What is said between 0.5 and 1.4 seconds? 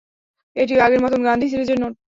এটিও আগের মতন